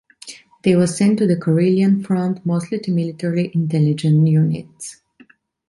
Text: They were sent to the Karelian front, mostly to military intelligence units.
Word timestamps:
They 0.63 0.75
were 0.75 0.87
sent 0.87 1.19
to 1.19 1.27
the 1.27 1.35
Karelian 1.35 2.03
front, 2.03 2.43
mostly 2.43 2.79
to 2.79 2.91
military 2.91 3.51
intelligence 3.53 4.27
units. 4.27 4.99